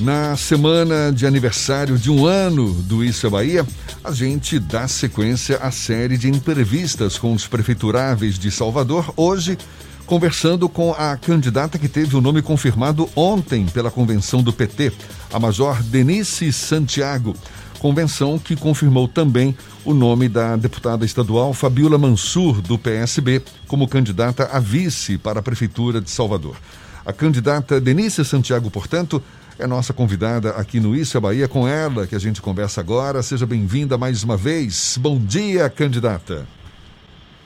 [0.00, 3.66] Na semana de aniversário de um ano do Isso é Bahia,
[4.04, 9.12] a gente dá sequência à série de entrevistas com os prefeituráveis de Salvador.
[9.16, 9.58] Hoje,
[10.06, 14.92] conversando com a candidata que teve o nome confirmado ontem pela convenção do PT,
[15.32, 17.34] a Major Denise Santiago.
[17.80, 24.48] Convenção que confirmou também o nome da deputada estadual Fabiola Mansur, do PSB, como candidata
[24.52, 26.56] a vice para a Prefeitura de Salvador.
[27.04, 29.20] A candidata Denise Santiago, portanto,
[29.58, 33.22] é nossa convidada aqui no Isso é Bahia, com ela que a gente conversa agora.
[33.22, 34.96] Seja bem-vinda mais uma vez.
[35.00, 36.46] Bom dia, candidata.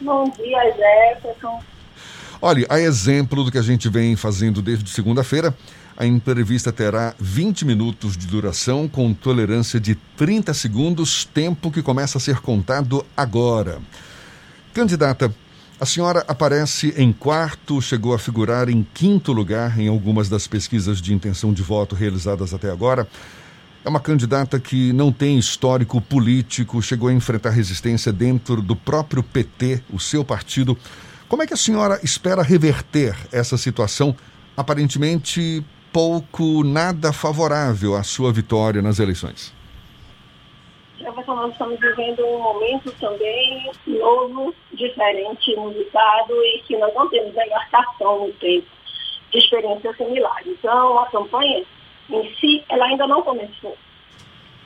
[0.00, 1.60] Bom dia, Jefferson.
[2.40, 5.56] Olha, a exemplo do que a gente vem fazendo desde segunda-feira,
[5.96, 12.18] a entrevista terá 20 minutos de duração, com tolerância de 30 segundos, tempo que começa
[12.18, 13.78] a ser contado agora.
[14.74, 15.32] Candidata,
[15.82, 21.02] a senhora aparece em quarto, chegou a figurar em quinto lugar em algumas das pesquisas
[21.02, 23.08] de intenção de voto realizadas até agora.
[23.84, 29.24] É uma candidata que não tem histórico político, chegou a enfrentar resistência dentro do próprio
[29.24, 30.78] PT, o seu partido.
[31.28, 34.14] Como é que a senhora espera reverter essa situação,
[34.56, 39.52] aparentemente pouco, nada favorável à sua vitória nas eleições?
[41.02, 47.36] Jefferson, nós estamos vivendo um momento também novo, diferente, inusitado e que nós não temos
[47.36, 48.66] embarcação no tempo
[49.30, 50.40] de experiência similar.
[50.46, 51.64] Então, a campanha
[52.08, 53.76] em si, ela ainda não começou.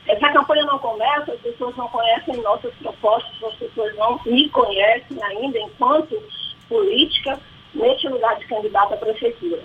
[0.07, 5.23] Essa campanha não começa, as pessoas não conhecem nossas propostas, as pessoas não me conhecem
[5.23, 6.23] ainda enquanto
[6.69, 7.41] política
[7.75, 9.63] neste lugar de candidato à prefeitura.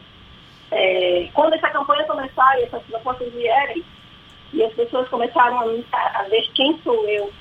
[0.72, 3.84] É, quando essa campanha começar e essas propostas vierem,
[4.54, 7.32] e as pessoas começaram a, a ver quem sou eu,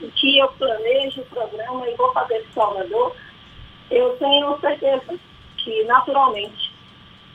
[0.00, 3.14] o que eu planejo o programa e vou fazer de Salvador,
[3.90, 5.18] eu tenho certeza
[5.58, 6.72] que, naturalmente,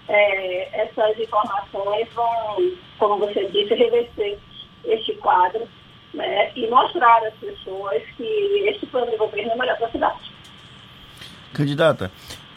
[0.08, 4.40] é, essas informações vão, como você disse, reverter
[4.86, 5.68] este quadro
[6.14, 8.24] né, e mostrar às pessoas que
[8.68, 10.32] este plano de governo é melhor para a cidade.
[11.54, 12.12] Candidata,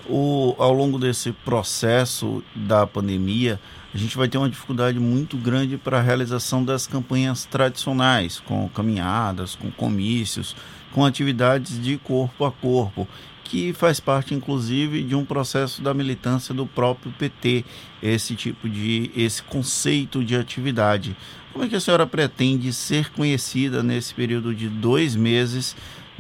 [0.09, 3.61] ao longo desse processo da pandemia,
[3.93, 8.69] a gente vai ter uma dificuldade muito grande para a realização das campanhas tradicionais, com
[8.69, 10.55] caminhadas, com comícios,
[10.93, 13.07] com atividades de corpo a corpo,
[13.43, 17.65] que faz parte inclusive de um processo da militância do próprio PT,
[18.01, 21.17] esse tipo de esse conceito de atividade.
[21.53, 25.75] Como é que a senhora pretende ser conhecida nesse período de dois meses,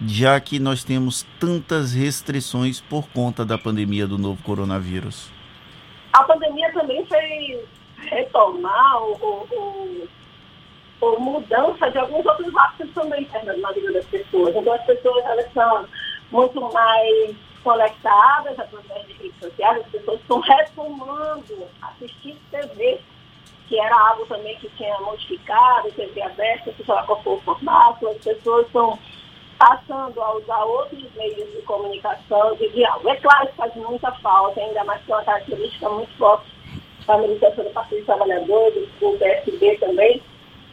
[0.06, 5.30] já que nós temos tantas restrições por conta da pandemia do novo coronavírus?
[6.12, 7.64] A pandemia também fez
[7.96, 10.08] retomar o, o,
[11.00, 13.28] o, mudança de alguns outros hábitos também
[13.58, 14.56] na vida das pessoas.
[14.56, 15.86] Então as pessoas elas são
[16.30, 23.00] muito mais conectadas através de redes sociais, as pessoas estão retomando assistir TV,
[23.68, 28.16] que era algo também que tinha modificado, TV aberta, que já cortou o formato, as
[28.16, 28.98] pessoas estão
[29.60, 33.10] passando a usar outros meios de comunicação, de diálogo.
[33.10, 36.50] É claro que faz muita falta, ainda mais que é uma característica muito forte
[37.06, 40.22] da militância do Partido dos Trabalhadores, do PSB também,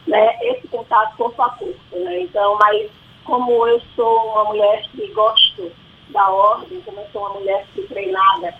[0.06, 1.78] né, esse contato corpo a corpo.
[1.92, 2.22] Né?
[2.22, 2.90] Então, mas
[3.24, 5.70] como eu sou uma mulher que gosto
[6.08, 8.54] da ordem, como eu sou uma mulher que treinada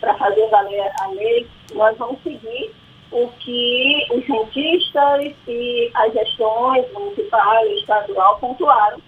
[0.00, 2.74] para fazer valer a lei, nós vamos seguir
[3.12, 9.00] o que os cientistas e as gestões municipal e estadual pontuaram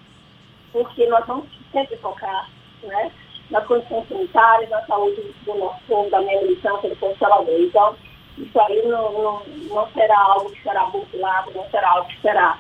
[0.73, 2.49] porque nós vamos sempre focar
[2.83, 3.11] né,
[3.51, 7.61] nas condições sanitárias, na saúde do nosso povo, da minha militância, do povo salvador.
[7.61, 7.97] Então,
[8.39, 12.59] isso aí não, não, não será algo que será butilado, não será algo que será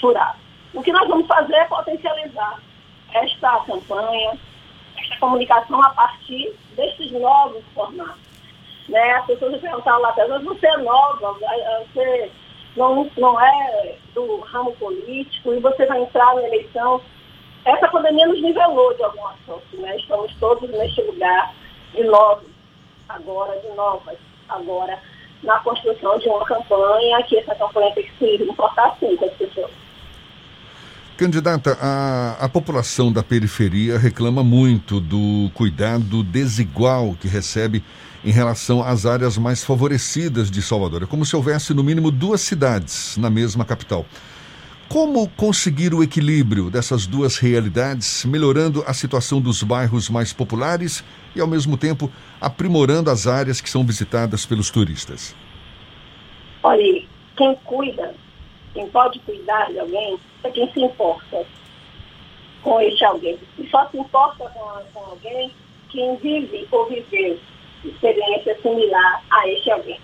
[0.00, 0.38] furado.
[0.74, 2.60] O que nós vamos fazer é potencializar
[3.12, 4.38] esta campanha,
[4.96, 8.28] esta comunicação a partir desses novos formatos.
[8.88, 9.12] Né?
[9.12, 11.36] As pessoas me perguntaram lá mas você é nova,
[11.92, 12.30] você
[12.76, 17.00] não, não é do ramo político e você vai entrar na eleição
[17.64, 19.96] essa pandemia nos nivelou de alguma sorte, né?
[19.96, 21.54] Estamos todos neste lugar
[21.92, 22.48] de novos,
[23.08, 24.98] agora, de novas, agora,
[25.42, 29.32] na construção de uma campanha, que essa campanha tem que se importar sim com as
[29.34, 29.70] pessoas.
[31.16, 37.82] Candidata, a, a população da periferia reclama muito do cuidado desigual que recebe
[38.24, 41.02] em relação às áreas mais favorecidas de Salvador.
[41.02, 44.06] É como se houvesse, no mínimo, duas cidades na mesma capital.
[44.88, 51.04] Como conseguir o equilíbrio dessas duas realidades, melhorando a situação dos bairros mais populares
[51.36, 55.36] e, ao mesmo tempo, aprimorando as áreas que são visitadas pelos turistas?
[56.62, 57.04] Olha,
[57.36, 58.14] quem cuida,
[58.72, 61.44] quem pode cuidar de alguém, é quem se importa
[62.62, 63.38] com este alguém.
[63.58, 65.52] E só se importa com, com alguém
[65.90, 67.38] quem vive ou viveu
[67.84, 70.00] experiência similar a este alguém.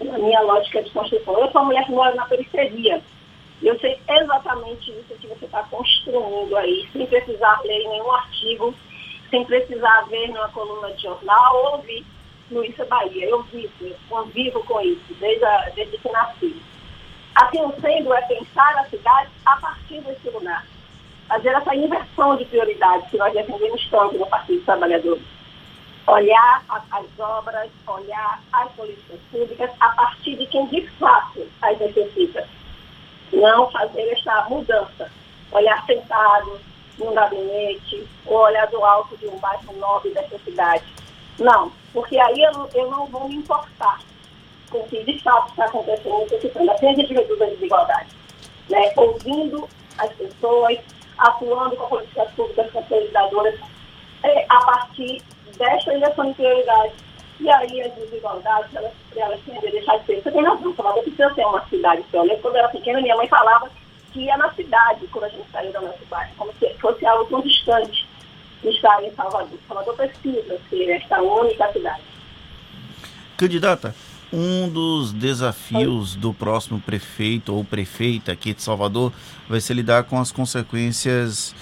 [0.00, 1.38] na minha lógica de construção.
[1.38, 3.02] Eu sou uma mulher que mora na periferia.
[3.64, 8.74] Eu sei exatamente isso que você está construindo aí, sem precisar ler nenhum artigo,
[9.30, 12.04] sem precisar ver numa coluna de jornal ou ouvir
[12.50, 13.26] no Isso Bahia.
[13.26, 16.62] Eu vivo, eu convivo com isso desde, a, desde que nasci.
[17.34, 20.66] Assim sendo, é pensar a cidade a partir desse lugar.
[21.26, 25.22] Fazer essa inversão de prioridades que nós defendemos tanto no Partido dos Trabalhadores
[26.06, 32.46] olhar as obras, olhar as políticas públicas a partir de quem de fato as necessita.
[33.34, 35.10] Não fazer esta mudança,
[35.52, 36.60] olhar sentado
[36.98, 40.84] num gabinete ou olhar do alto de um bairro nobre dessa cidade.
[41.38, 44.00] Não, porque aí eu, eu não vou me importar
[44.70, 48.08] com o que de fato está acontecendo necessitando apenas a gente reduz a desigualdade.
[48.68, 48.92] Né?
[48.96, 50.78] Ouvindo as pessoas,
[51.18, 53.60] atuando com políticas públicas consolidadoras
[54.22, 55.22] é, a partir
[55.56, 56.92] desta inversão de prioridade.
[57.40, 60.22] E aí as desigualdades, elas, elas tendem a deixar de ser.
[60.22, 62.04] Você tem razão, Salvador precisa ser uma cidade.
[62.12, 63.70] Eu lembro quando eu era pequena, minha mãe falava
[64.12, 67.24] que ia na cidade quando a gente saiu da nossa cidade, como se fosse algo
[67.28, 68.06] tão distante
[68.62, 69.58] de estar em Salvador.
[69.66, 72.02] Salvador precisa ser esta única cidade.
[73.36, 73.94] Candidata,
[74.32, 79.12] um dos desafios do próximo prefeito ou prefeita aqui de Salvador
[79.48, 81.54] vai ser lidar com as consequências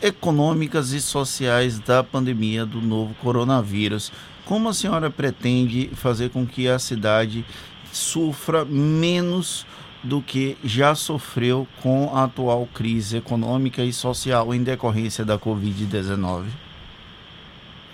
[0.00, 4.12] econômicas e sociais da pandemia do novo coronavírus.
[4.44, 7.44] Como a senhora pretende fazer com que a cidade
[7.92, 9.66] sofra menos
[10.02, 16.46] do que já sofreu com a atual crise econômica e social em decorrência da Covid-19?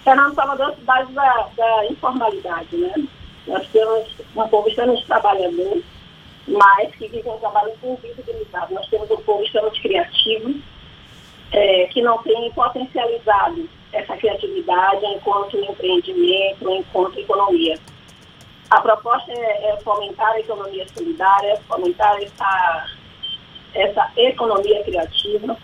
[0.03, 2.95] Fernando Salvador é a cidade da, da, informalidade, né?
[3.47, 5.83] Nós temos um povo extremamente trabalhador,
[6.47, 8.73] mas que vive um trabalho invisibilizado.
[8.73, 10.55] Nós temos um povo extremamente criativo,
[11.53, 17.79] é, que não tem potencializado essa criatividade enquanto empreendimento, enquanto economia.
[18.71, 22.87] A proposta é, é fomentar a economia solidária, fomentar essa,
[23.75, 25.57] essa economia criativa.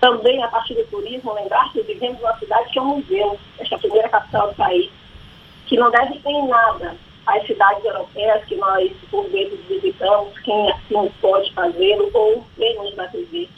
[0.00, 3.78] Também, a partir do turismo, lembrar que vivemos uma cidade que é um museu, esta
[3.78, 4.90] primeira capital do país,
[5.66, 11.12] que não deve ter nada as cidades europeias que nós, por vezes, visitamos, quem assim
[11.20, 13.48] pode fazê-lo ou vemos na TV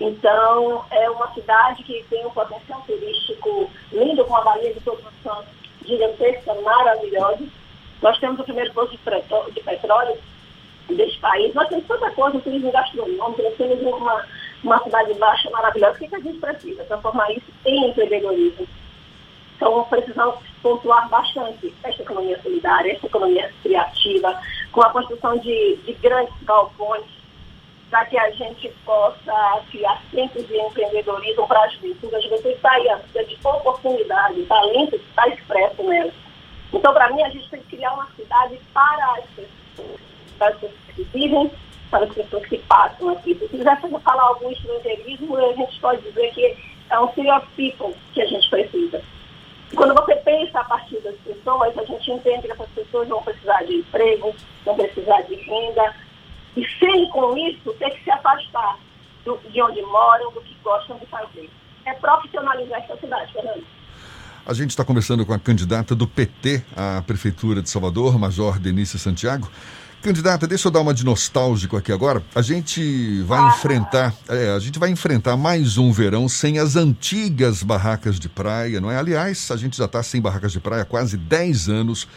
[0.00, 5.04] então, é uma cidade que tem um potencial turístico lindo, com a Bahia de Todos
[5.04, 5.48] os Santos
[5.84, 7.44] gigantesca, maravilhosa.
[8.00, 10.16] Nós temos o primeiro posto de petróleo
[10.88, 11.52] deste país.
[11.54, 14.24] Nós temos tanta coisa turismo gastronômico, nós temos uma,
[14.62, 15.96] uma cidade baixa maravilhosa.
[15.96, 16.84] O que, que a gente precisa?
[16.84, 18.68] Transformar isso em empreendedorismo.
[19.56, 24.40] Então, precisamos pontuar bastante essa economia solidária, essa economia criativa,
[24.70, 27.17] com a construção de, de grandes galpões
[27.90, 32.14] para que a gente possa criar centros de empreendedorismo para a juventude.
[32.14, 36.12] A juventude está de oportunidade, talento está expresso nela.
[36.72, 40.00] Então, para mim, a gente tem que criar uma cidade para as pessoas,
[40.38, 41.50] para as pessoas que vivem,
[41.90, 43.34] para as pessoas que passam aqui.
[43.34, 46.56] Se quiser falar algum estrangeirismo, a gente pode dizer que
[46.90, 49.02] é um city of people que a gente precisa.
[49.74, 53.62] Quando você pensa a partir das pessoas, a gente entende que essas pessoas vão precisar
[53.64, 54.34] de emprego,
[54.64, 55.94] vão precisar de renda,
[56.58, 58.78] e sem, com isso, ter que se afastar
[59.24, 61.48] do, de onde moram, do que gostam de fazer.
[61.84, 63.64] É profissionalizar essa cidade, Fernando.
[64.44, 68.98] A gente está conversando com a candidata do PT à Prefeitura de Salvador, Major Denise
[68.98, 69.48] Santiago.
[70.02, 72.22] Candidata, deixa eu dar uma de nostálgico aqui agora.
[72.34, 73.48] A gente vai ah.
[73.48, 78.80] enfrentar, é, a gente vai enfrentar mais um verão sem as antigas barracas de praia,
[78.80, 78.96] não é?
[78.96, 82.08] Aliás, a gente já está sem barracas de praia há quase 10 anos.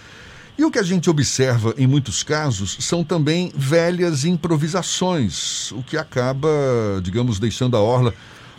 [0.57, 5.97] E o que a gente observa em muitos casos são também velhas improvisações, o que
[5.97, 6.49] acaba,
[7.01, 8.13] digamos, deixando a orla,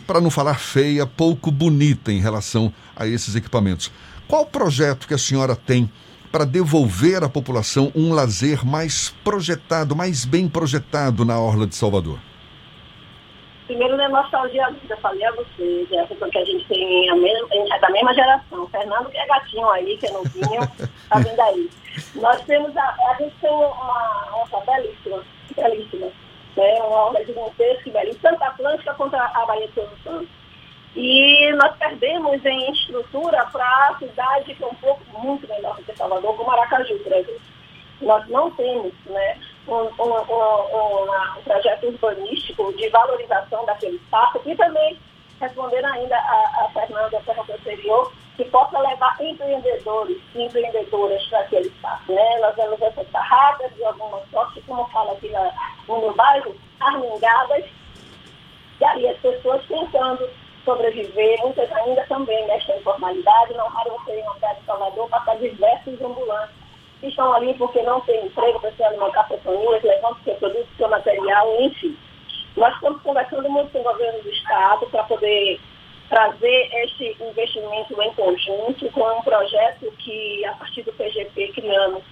[0.05, 3.91] para não falar feia, pouco bonita em relação a esses equipamentos.
[4.27, 5.89] Qual projeto que a senhora tem
[6.31, 12.19] para devolver à população um lazer mais projetado, mais bem projetado na orla de Salvador?
[13.65, 17.47] Primeiro, não é nostalgia, eu falei a vocês, é porque a gente tem a mesma,
[17.49, 18.67] a gente é da mesma geração.
[18.67, 20.61] Fernando que é gatinho aí, que é novinho,
[21.09, 21.69] tá vindo aí.
[22.15, 25.23] Nós temos, a, a gente tem uma uma belíssima,
[25.55, 26.07] belíssima,
[26.55, 26.73] né?
[26.81, 30.27] Uma obra gigantesca e belíssima, tanto a Atlântica quanto a Bahia de Santos.
[30.95, 35.83] E nós perdemos em estrutura para a cidade que é um pouco muito melhor do
[35.83, 37.41] que Salvador, como Aracaju, por exemplo.
[38.01, 39.39] Nós não temos, né?
[39.67, 44.99] Um, um, um, projeto urbanístico de valorização daquele espaço e também
[45.39, 51.67] respondendo ainda a, a Fernanda, pergunta anterior, que possa levar empreendedores e empreendedoras para aquele
[51.67, 52.11] espaço.
[52.11, 52.39] Né?
[52.39, 55.51] Nós vemos essas barracas de algumas sortes, como fala aqui na,
[55.87, 57.65] no bairro, armingadas,
[58.79, 60.29] e aí as pessoas tentando
[60.63, 66.62] sobreviver, muitas ainda também nesta informalidade, não raro você em de Salvador passar diversos ambulantes
[67.03, 70.87] que estão ali porque não têm emprego, precisam alimentar suas famílias, levando seu produto, seu
[70.87, 71.97] material, enfim.
[72.55, 75.59] Nós estamos conversando muito com o governo do Estado para poder
[76.07, 82.03] trazer este investimento em conjunto com um projeto que, a partir do PGP, criamos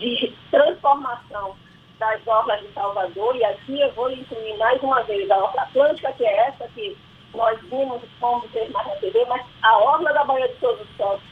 [0.00, 1.54] de transformação
[2.00, 6.12] das orlas de Salvador, e aqui eu vou incluir mais uma vez a Orla Atlântica,
[6.14, 6.98] que é essa que
[7.32, 11.31] nós vimos como ter mais TV, mas a Orla da Baía de Todos os Santos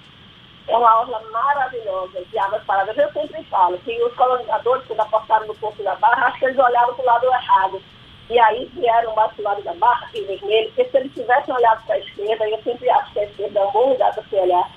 [0.70, 2.96] é uma orla maravilhosa de águas paradas.
[2.96, 6.58] Eu sempre falo que os colonizadores, quando apostaram no Porto da Barra, acho que eles
[6.58, 7.82] olharam para o lado errado.
[8.30, 11.52] E aí vieram mais para o lado da Barra, Rio Vermelho, porque se eles tivessem
[11.52, 14.22] olhado para a esquerda, eu sempre acho que a esquerda é um bom lugar para
[14.22, 14.70] se olhar,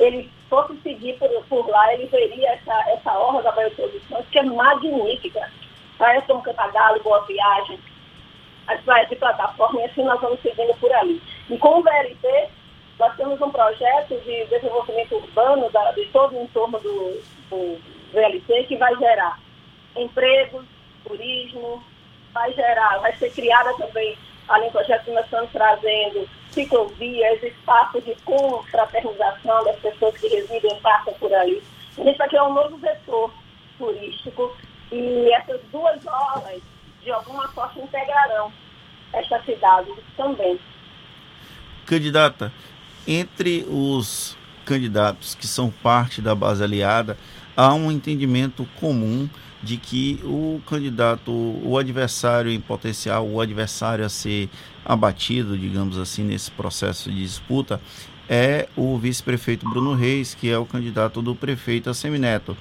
[0.00, 4.02] ele fosse seguir por, por lá, ele veria essa, essa orla da Baía Santos,
[4.32, 5.48] que é magnífica.
[5.96, 7.78] Praias como Cantagalo, Boa Viagem,
[8.66, 11.22] as praias de plataforma, e assim nós vamos seguindo por ali.
[11.48, 12.50] E com o VLT,
[12.98, 17.80] nós temos um projeto de desenvolvimento urbano da, de todo o entorno do, do
[18.12, 19.38] VLT que vai gerar
[19.96, 20.64] empregos,
[21.04, 21.82] turismo,
[22.32, 24.16] vai gerar, vai ser criada também,
[24.48, 30.76] além do projeto que nós estamos trazendo, ciclovias, espaços de confraternização das pessoas que residem
[30.76, 31.62] e passam por ali.
[31.98, 33.32] A gente vai criar um novo vetor
[33.78, 34.56] turístico
[34.90, 36.62] e essas duas obras,
[37.02, 38.52] de alguma forma, integrarão
[39.12, 40.58] esta cidade também.
[41.86, 42.52] Candidata,
[43.06, 47.16] entre os candidatos que são parte da base aliada,
[47.56, 49.28] há um entendimento comum
[49.62, 54.48] de que o candidato, o adversário em potencial, o adversário a ser
[54.84, 57.80] abatido, digamos assim, nesse processo de disputa,
[58.28, 62.56] é o vice-prefeito Bruno Reis, que é o candidato do prefeito Assemineto.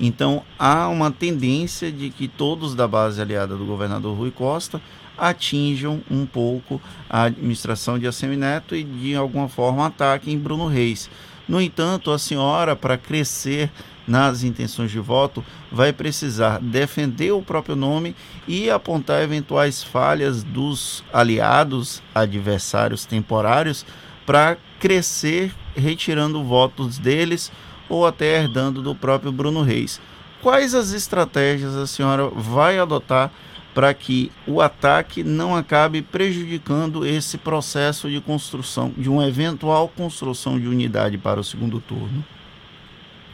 [0.00, 4.80] Então há uma tendência de que todos da base aliada do governador Rui Costa
[5.18, 11.10] atinjam um pouco a administração de Assemineto e de alguma forma ataquem Bruno Reis.
[11.48, 13.70] No entanto, a senhora, para crescer
[14.06, 18.14] nas intenções de voto, vai precisar defender o próprio nome
[18.46, 23.84] e apontar eventuais falhas dos aliados, adversários temporários,
[24.24, 27.52] para crescer retirando votos deles
[27.88, 30.00] ou até herdando do próprio Bruno Reis.
[30.42, 33.30] Quais as estratégias a senhora vai adotar
[33.74, 40.58] para que o ataque não acabe prejudicando esse processo de construção, de uma eventual construção
[40.58, 42.24] de unidade para o segundo turno?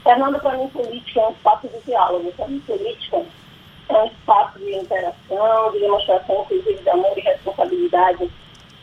[0.02, 2.30] Fernando, para mim, política é um espaço de diálogo.
[2.32, 3.22] Para mim, política
[3.88, 8.30] é um espaço de interação, de demonstração, inclusive, de amor e responsabilidade,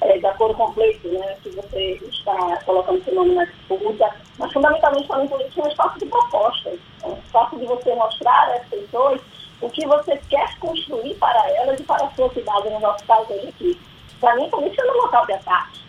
[0.02, 4.10] é, de acordo completo, né, que você está colocando seu nome na disputa.
[4.40, 6.80] Mas, fundamentalmente, para mim, política é um espaço de propostas.
[7.04, 9.22] É um espaço de você mostrar às pessoas
[9.62, 13.32] o que você quer construir para elas e para a sua cidade, no nosso caso
[13.34, 13.80] aqui.
[14.20, 15.80] Para mim, política não é local de ataque.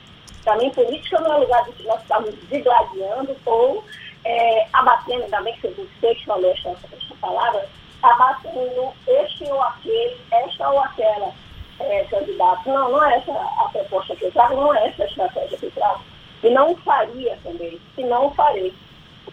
[0.44, 3.84] Para mim, política não é lugar de que nós estamos digladiando ou
[4.24, 7.68] é, abatendo, ainda bem que você falou esta, esta palavra,
[8.02, 11.32] abatendo este ou aquele, esta ou aquela
[11.80, 12.68] é, candidato.
[12.68, 15.66] Não, não é essa a proposta que eu trago, não é essa a estratégia que
[15.66, 16.00] eu trago.
[16.42, 18.74] E não faria também, se não farei.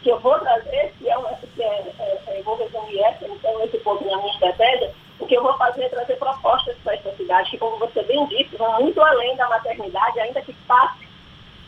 [0.03, 3.25] Que eu vou trazer, se é, uma, se é, é, é, eu vou resumir essa,
[3.25, 6.95] então esse ponto na minha estratégia, o que eu vou fazer é trazer propostas para
[6.95, 11.07] essa cidade, que como você bem disse, vão muito além da maternidade, ainda que passe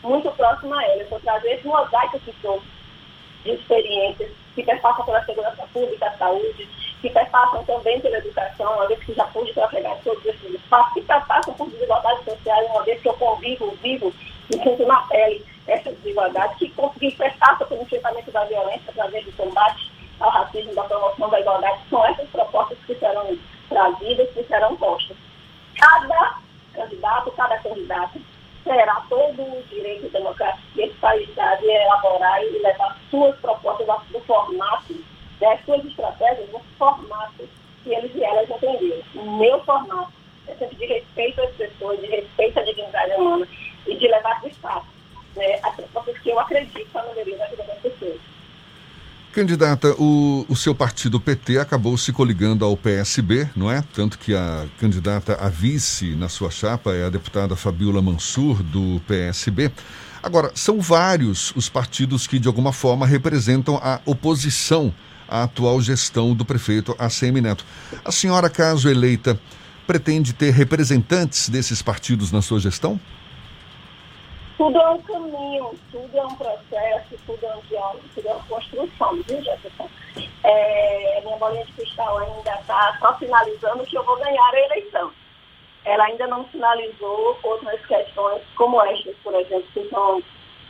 [0.02, 1.02] muito próximo a ela.
[1.02, 2.62] Eu vou trazer esse mosaico que sou
[3.44, 6.68] de experiências que perpassam pela segurança pública, a saúde,
[7.00, 11.02] que perpassam também pela educação, uma vez que já pude trafegar todos esses espaços, que
[11.02, 14.12] perpassam por desigualdades sociais, uma vez que eu convivo, vivo
[14.50, 19.32] e sinto na pele essa desigualdade, que consegui perpassa pelo enfrentamento da violência através do
[19.32, 23.36] combate ao racismo, da promoção da igualdade, são essas propostas que serão
[23.68, 25.16] trazidas, que serão postas.
[25.76, 26.38] Cada
[26.74, 28.20] candidato, cada candidato
[28.72, 34.20] terá todo o direito democrático que esse país de elaborar e levar suas propostas no
[34.20, 34.94] formato,
[35.40, 37.48] né, suas estratégias no formato
[37.84, 39.02] que eles e elas entenderam.
[39.14, 40.12] O meu formato
[40.48, 43.46] é sempre de respeito às pessoas, de respeito à dignidade humana
[43.86, 44.86] e de levar de fato
[45.36, 45.76] né, as
[46.22, 48.20] que eu acredito na maioria da vida das pessoas.
[49.32, 53.82] Candidata, o, o seu partido PT acabou se coligando ao PSB, não é?
[53.94, 59.00] Tanto que a candidata a vice na sua chapa é a deputada Fabiola Mansur, do
[59.08, 59.72] PSB.
[60.22, 64.94] Agora, são vários os partidos que, de alguma forma, representam a oposição
[65.26, 67.64] à atual gestão do prefeito ACM Neto.
[68.04, 69.40] A senhora, caso eleita,
[69.86, 73.00] pretende ter representantes desses partidos na sua gestão?
[74.62, 78.44] Tudo é um caminho, tudo é um processo, tudo é um diálogo, tudo é uma
[78.44, 79.90] construção, viu, Jefferson?
[80.44, 85.10] É, minha bolinha de cristal ainda está só finalizando que eu vou ganhar a eleição.
[85.84, 90.22] Ela ainda não finalizou outras questões, como estas, por exemplo, que são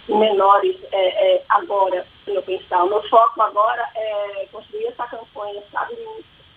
[0.09, 2.85] menores é, é, agora no pensar.
[2.85, 5.99] O meu foco agora é construir essa campanha, sabe,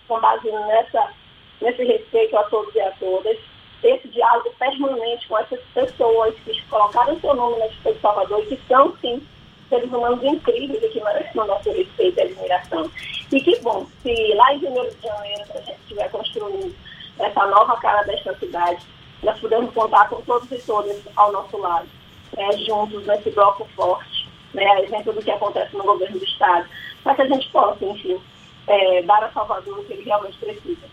[0.08, 1.12] com base nessa,
[1.60, 3.36] nesse respeito a todos e a todas,
[3.82, 8.46] esse diálogo permanente com essas pessoas que colocaram seu nome na Justiça de Salvador e
[8.46, 9.22] que são, sim,
[9.68, 12.90] seres humanos incríveis e que merecem o nosso respeito e admiração.
[13.32, 16.74] E que bom, se lá em 1 de janeiro a gente estiver construindo
[17.18, 18.86] essa nova cara desta cidade,
[19.22, 21.88] nós podemos contar com todos e todas ao nosso lado,
[22.36, 26.68] é, juntos nesse bloco forte, né, exemplo do que acontece no governo do Estado,
[27.02, 28.20] para que a gente possa, enfim,
[28.66, 30.86] é, dar a Salvador o que ele realmente precisa.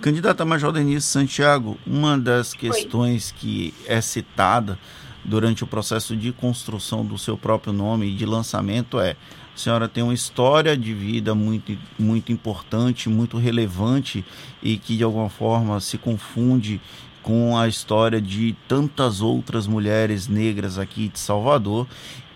[0.00, 3.38] Candidata Major Denise Santiago, uma das questões Oi.
[3.38, 4.78] que é citada
[5.24, 9.16] durante o processo de construção do seu próprio nome e de lançamento é
[9.54, 14.24] a senhora tem uma história de vida muito, muito importante, muito relevante
[14.60, 16.80] e que de alguma forma se confunde
[17.22, 21.86] com a história de tantas outras mulheres negras aqui de Salvador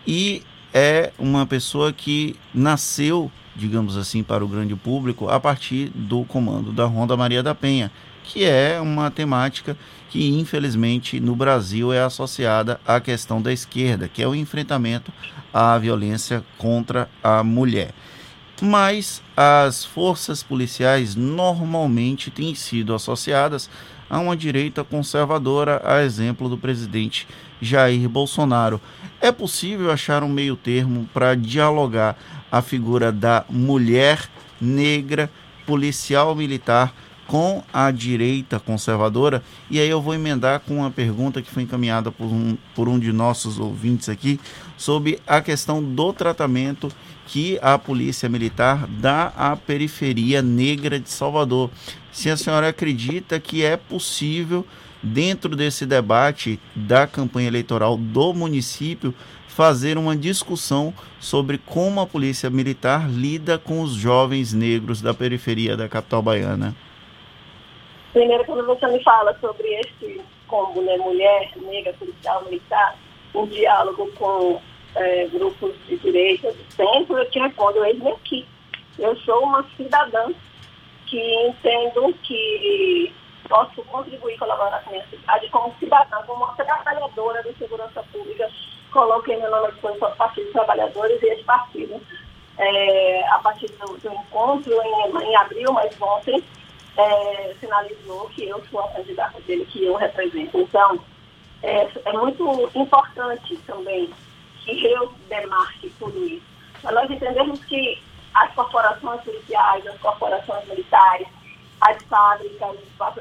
[0.06, 6.24] e é uma pessoa que nasceu, digamos assim, para o grande público a partir do
[6.24, 7.90] comando da Ronda Maria da Penha,
[8.22, 9.76] que é uma temática
[10.08, 15.12] que infelizmente no Brasil é associada à questão da esquerda, que é o enfrentamento
[15.52, 17.90] à violência contra a mulher.
[18.62, 23.68] Mas as forças policiais normalmente têm sido associadas
[24.08, 27.26] a uma direita conservadora, a exemplo do presidente
[27.60, 28.80] Jair Bolsonaro.
[29.20, 32.16] É possível achar um meio termo para dialogar
[32.50, 34.28] a figura da mulher
[34.60, 35.30] negra
[35.66, 36.94] policial militar
[37.28, 39.42] com a direita conservadora.
[39.70, 42.98] E aí eu vou emendar com uma pergunta que foi encaminhada por um, por um
[42.98, 44.40] de nossos ouvintes aqui
[44.78, 46.90] sobre a questão do tratamento
[47.26, 51.70] que a Polícia Militar dá à periferia negra de Salvador.
[52.10, 54.64] Se a senhora acredita que é possível,
[55.02, 59.14] dentro desse debate da campanha eleitoral do município,
[59.46, 65.76] fazer uma discussão sobre como a Polícia Militar lida com os jovens negros da periferia
[65.76, 66.76] da capital baiana.
[68.12, 72.96] Primeiro, quando você me fala sobre este combo, né, mulher, negra, policial, militar,
[73.34, 74.60] um diálogo com
[74.94, 78.46] é, grupos de direita, centro, eu te respondo, eis-me aqui.
[78.98, 80.32] Eu sou uma cidadã
[81.06, 83.12] que entendo que
[83.48, 88.48] posso contribuir colaborar com a minha cidade como cidadã, como uma trabalhadora de segurança pública.
[88.92, 92.00] Coloquei meu nome à disposição do Partido dos Trabalhadores e esse partido,
[92.58, 96.42] é, a partir do, do encontro em, em abril, mas ontem,
[96.96, 100.58] é, sinalizou que eu sou a candidata dele, que eu represento.
[100.58, 100.98] Então,
[101.62, 104.10] é, é muito importante também
[104.64, 106.46] que eu demarque tudo isso.
[106.82, 108.02] Para nós entendermos que
[108.34, 111.28] as corporações policiais, as corporações militares,
[111.80, 112.76] as fábricas,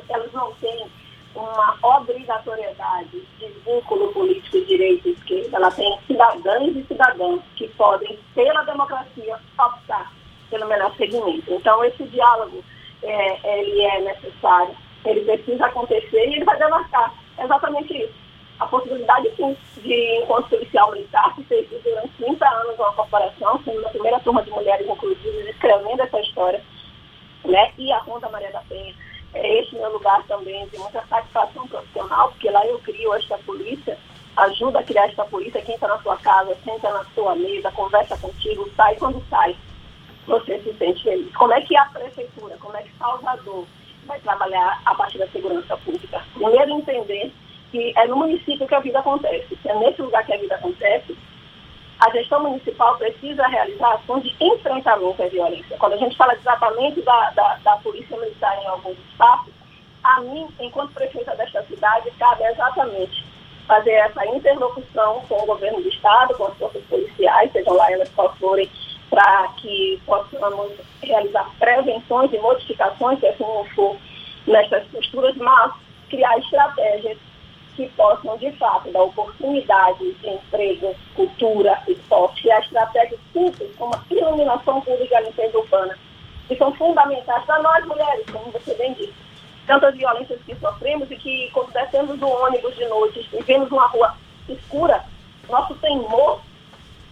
[0.10, 0.88] elas não têm
[1.36, 8.18] uma obrigatoriedade de vínculo político direito e esquerda, ela tem cidadãos e cidadãs que podem,
[8.34, 10.12] pela democracia, optar
[10.50, 11.54] pelo melhor segmento.
[11.54, 12.64] Então, esse diálogo
[13.04, 18.28] é, ele é necessário, ele precisa acontecer e ele vai demarcar exatamente isso.
[18.60, 23.86] A possibilidade, sim, de encontro policial militar, que fez durante 30 anos uma corporação, sendo
[23.86, 25.17] a primeira turma de mulheres, inclusive,
[27.58, 27.72] né?
[27.78, 28.94] e a Ronda Maria da Penha.
[29.34, 33.98] É esse meu lugar também de muita satisfação profissional, porque lá eu crio esta polícia,
[34.38, 38.18] ajuda a criar esta polícia, quem está na sua casa, senta na sua mesa, conversa
[38.18, 39.56] contigo, sai quando sai
[40.28, 41.34] você se sente feliz.
[41.36, 43.66] Como é que a prefeitura, como é que Salvador
[44.06, 46.22] vai trabalhar a partir da segurança pública?
[46.34, 47.34] Primeiro entender
[47.72, 49.58] que é no município que a vida acontece.
[49.66, 51.18] É nesse lugar que a vida acontece,
[52.00, 55.78] a gestão municipal precisa realizar ações de enfrentamento à violência.
[55.78, 59.54] Quando a gente fala de tratamento da, da, da polícia militar em alguns espaços,
[60.04, 63.26] a mim, enquanto prefeita desta cidade, cabe exatamente
[63.68, 68.10] fazer essa interlocução com o governo do Estado, com as forças policiais, sejam lá elas
[68.10, 68.70] quais forem,
[69.10, 73.44] para que possamos realizar prevenções e modificações, se assim
[73.76, 73.98] for,
[74.46, 75.74] nestas posturas, mas
[76.10, 77.18] criar estratégias
[77.78, 83.94] que possam, de fato, dar oportunidade de emprego, cultura, esporte, e a estratégias simples, como
[83.94, 85.96] a iluminação pública e limpeza urbana,
[86.48, 89.14] que são fundamentais para nós mulheres, como você bem disse.
[89.68, 93.86] Tantas violências que sofremos e que, quando descemos do ônibus de noite e vemos uma
[93.88, 94.16] rua
[94.50, 95.06] escura,
[95.48, 96.42] nosso temor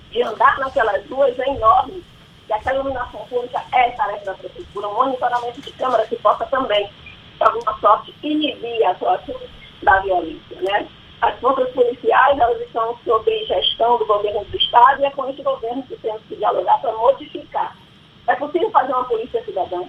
[0.09, 2.03] de andar naquelas ruas é enorme.
[2.49, 6.89] E aquela iluminação pública é tarefa da prefeitura, um monitoramento de câmara que possa também,
[7.37, 9.35] de alguma sorte, inibir a atuação
[9.83, 10.61] da violência.
[10.61, 10.87] Né?
[11.21, 15.41] As forças policiais elas estão sob gestão do governo do Estado e é com esse
[15.41, 17.75] governo que temos que dialogar para modificar.
[18.27, 19.83] É possível fazer uma polícia cidadã.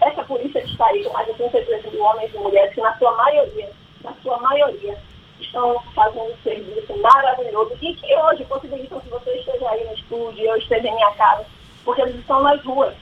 [0.00, 2.96] Essa polícia que está aí com mais de 33 mil homens e mulheres que, na
[2.98, 3.70] sua maioria,
[4.02, 4.98] na sua maioria,
[5.40, 10.44] estão fazendo um serviço maravilhoso e que hoje possibilitam que você esteja aí no estúdio,
[10.44, 11.46] eu esteja em minha casa,
[11.84, 12.94] porque eles estão nas ruas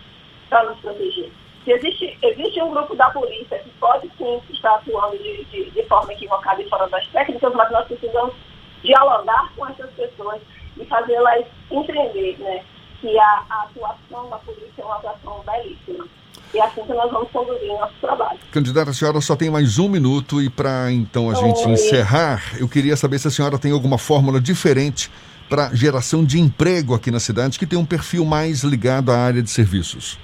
[0.49, 1.31] para nos proteger.
[1.65, 5.83] Se existe, existe um grupo da polícia que pode sim estar atuando de, de, de
[5.85, 8.35] forma equivocada e fora das técnicas, mas nós precisamos
[8.83, 10.41] dialogar com essas pessoas
[10.79, 12.63] e fazê-las entender né,
[13.01, 16.07] que a, a atuação da polícia é uma atuação belíssima.
[16.53, 18.39] E é assim que nós vamos conduzir nosso trabalho.
[18.53, 22.69] Candidata, a senhora só tem mais um minuto e para então a gente encerrar, eu
[22.69, 25.11] queria saber se a senhora tem alguma fórmula diferente
[25.49, 29.43] para geração de emprego aqui na cidade que tem um perfil mais ligado à área
[29.43, 30.19] de serviços.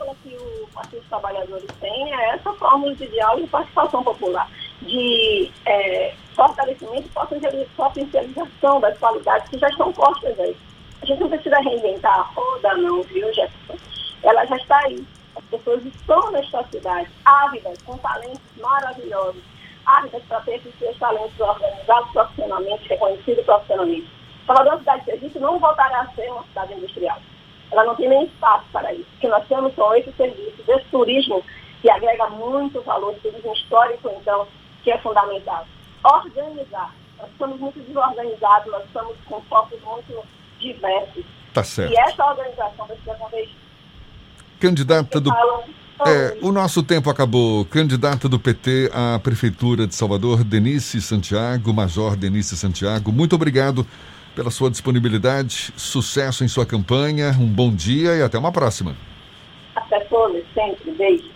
[0.00, 4.50] Fórmula que o Partido dos Trabalhadores tem é essa fórmula de diálogo e participação popular,
[4.80, 10.56] de é, fortalecimento e potencialização das qualidades que já estão postas aí.
[11.02, 13.76] A gente não precisa reinventar a roda, não, viu, Jefferson?
[14.22, 15.06] Ela já está aí.
[15.36, 19.42] As pessoas estão nesta cidade, ávidas, com talentos maravilhosos,
[19.84, 24.10] ávidas para ter esses seus talentos organizados profissionalmente, reconhecidos profissionalmente.
[24.46, 27.18] Salvador, cidade de serviço, não voltará a ser uma cidade industrial.
[27.72, 30.68] Ela não tem nem espaço para isso, porque nós temos só oito serviços.
[30.68, 31.42] Esse turismo
[31.80, 34.46] que agrega muito valor, turismo histórico, então,
[34.82, 35.66] que é fundamental.
[36.04, 36.94] Organizar.
[37.18, 40.24] Nós estamos muito desorganizados, nós estamos com focos muito
[40.58, 41.24] diversos.
[41.52, 41.92] Tá certo.
[41.92, 43.50] E essa organização precisa acontecer.
[44.58, 45.30] Candidata do.
[46.06, 47.64] É, o nosso tempo acabou.
[47.66, 53.86] Candidata do PT à Prefeitura de Salvador, Denise Santiago, Major Denise Santiago, muito obrigado
[54.40, 58.96] pela sua disponibilidade, sucesso em sua campanha, um bom dia e até uma próxima.
[59.76, 60.92] Até todos, sempre.
[60.92, 61.29] Beijo.